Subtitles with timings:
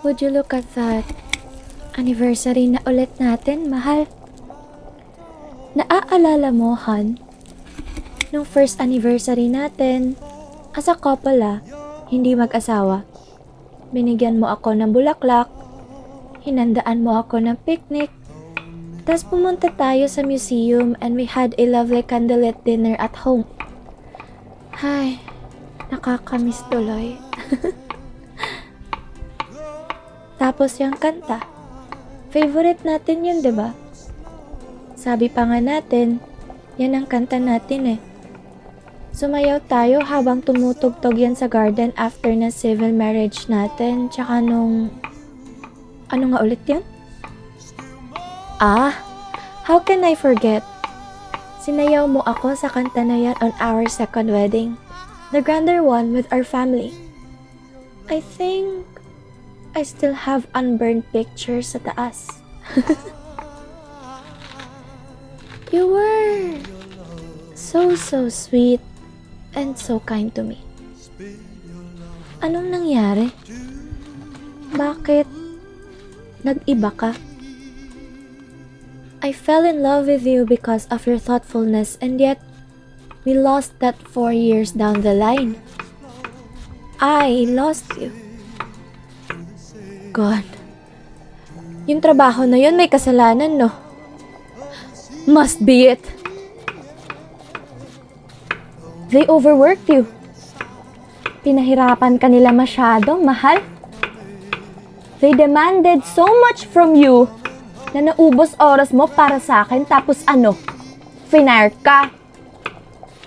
[0.00, 1.04] Would you look at that?
[1.92, 4.08] Anniversary na ulit natin, mahal.
[5.76, 7.20] Naaalala mo, Han?
[8.32, 10.16] Nung first anniversary natin,
[10.72, 11.60] as a couple ah,
[12.08, 13.04] hindi mag-asawa.
[13.92, 15.52] Binigyan mo ako ng bulaklak,
[16.48, 18.08] hinandaan mo ako ng picnic,
[19.04, 23.44] tapos pumunta tayo sa museum and we had a lovely candlelit dinner at home.
[24.80, 25.20] Hay,
[25.92, 27.20] nakakamiss tuloy.
[30.40, 31.44] Tapos yung kanta.
[32.32, 33.76] Favorite natin yun, ba?
[34.96, 36.16] Sabi pa nga natin,
[36.80, 38.00] yan ang kanta natin eh.
[39.12, 44.88] Sumayaw tayo habang tumutugtog yan sa garden after na civil marriage natin, tsaka nung...
[46.08, 46.80] Ano nga ulit yan?
[48.56, 48.96] Ah,
[49.68, 50.64] how can I forget?
[51.60, 54.80] Sinayaw mo ako sa kanta na yan on our second wedding.
[55.36, 56.96] The grander one with our family.
[58.08, 58.99] I think
[59.74, 62.42] I still have unburned pictures sa taas.
[65.74, 66.58] you were
[67.54, 68.82] so so sweet
[69.54, 70.58] and so kind to me.
[72.42, 73.30] Anong nangyari?
[74.74, 75.28] Bakit
[76.42, 77.12] nag-iba ka?
[79.20, 82.40] I fell in love with you because of your thoughtfulness and yet
[83.28, 85.60] we lost that four years down the line.
[86.98, 88.29] I lost you.
[90.10, 90.46] God.
[91.86, 93.70] Yung trabaho na yun may kasalanan, no?
[95.26, 96.02] Must be it.
[99.10, 100.06] They overworked you.
[101.42, 103.58] Pinahirapan ka nila masyado, mahal.
[105.18, 107.26] They demanded so much from you
[107.90, 110.54] na naubos oras mo para sa akin tapos ano?
[111.26, 112.14] Finire ka.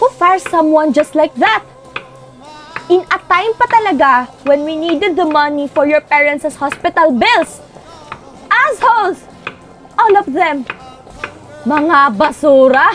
[0.00, 1.64] Who fires someone just like that?
[2.86, 7.58] In a time pa talaga when we needed the money for your parents' hospital bills.
[8.46, 9.26] Assholes!
[9.98, 10.62] All of them.
[11.66, 12.94] Mga basura.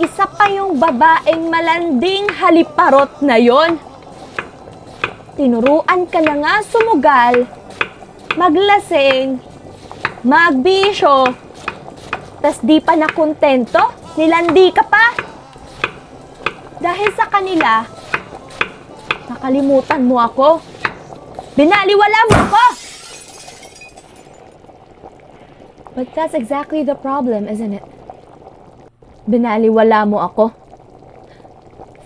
[0.00, 3.76] Isa pa yung babaeng malanding haliparot na yon.
[5.36, 7.44] Tinuruan ka na nga sumugal,
[8.32, 9.44] maglasing,
[10.24, 11.36] magbisyo,
[12.40, 15.06] tas di pa nakontento, nilandi ka pa.
[16.78, 17.82] Dahil sa kanila,
[19.26, 20.62] nakalimutan mo ako.
[21.58, 22.64] Binaliwala mo ako!
[25.98, 27.82] But that's exactly the problem, isn't it?
[29.26, 30.54] Binaliwala mo ako.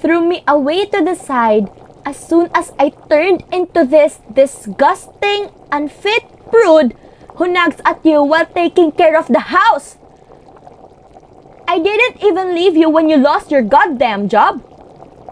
[0.00, 1.68] Threw me away to the side
[2.08, 6.96] as soon as I turned into this disgusting, unfit prude
[7.36, 10.00] who nags at you while taking care of the house.
[11.72, 14.60] I didn't even leave you when you lost your goddamn job.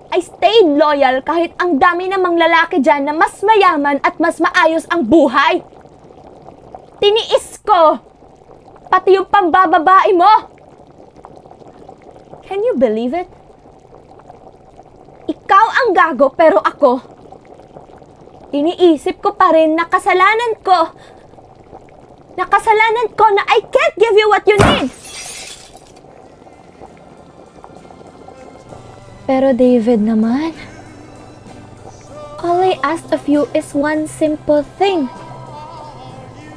[0.08, 4.88] I stayed loyal kahit ang dami namang lalaki dyan na mas mayaman at mas maayos
[4.88, 5.60] ang buhay.
[6.96, 8.00] Tiniis ko!
[8.88, 10.32] Pati yung pambababae mo!
[12.48, 13.28] Can you believe it?
[15.28, 17.04] Ikaw ang gago pero ako,
[18.56, 20.88] iniisip ko pa rin na kasalanan ko.
[22.40, 25.09] Na kasalanan ko na I can't give you what you need.
[29.30, 30.50] Pero David naman,
[32.42, 35.06] all I asked of you is one simple thing.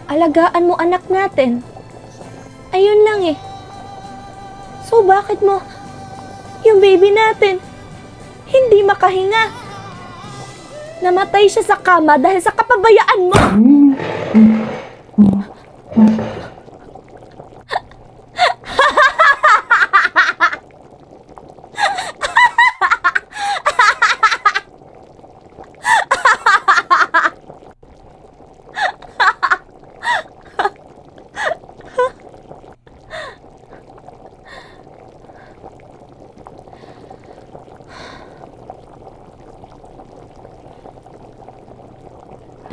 [0.10, 1.62] Alagaan mo anak natin.
[2.74, 3.38] Ayun lang eh.
[4.90, 5.62] So bakit mo
[6.66, 7.62] yung baby natin
[8.50, 9.54] hindi makahinga?
[11.06, 13.38] Namatay siya sa kama dahil sa kapabayaan mo.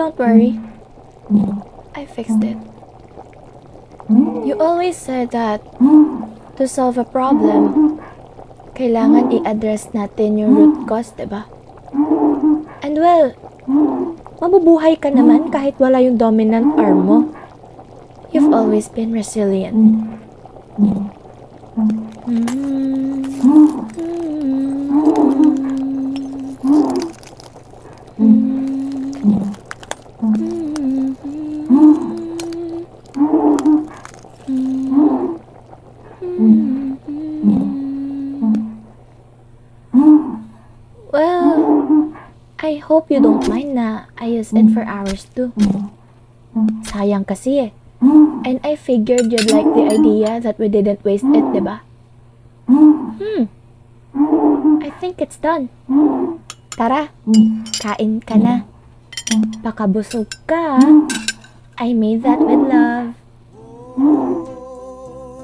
[0.00, 0.56] Don't worry.
[1.92, 2.56] I fixed it.
[4.48, 5.60] You always said that
[6.56, 8.00] to solve a problem,
[8.72, 11.44] kailangan i-address natin yung root cause, ba?
[12.80, 13.36] And well,
[14.40, 17.18] mabubuhay ka naman kahit wala yung dominant arm mo.
[18.32, 19.76] You've always been resilient.
[20.80, 21.12] Well,
[42.90, 45.54] hope you don't mind na I used it for hours too.
[46.90, 47.70] Sayang kasi eh.
[48.42, 51.86] And I figured you'd like the idea that we didn't waste it, di ba?
[52.66, 53.46] Hmm.
[54.82, 55.70] I think it's done.
[56.74, 57.14] Tara,
[57.78, 58.66] kain ka na.
[59.62, 59.86] Baka
[60.50, 60.82] ka.
[61.78, 63.14] I made that with love.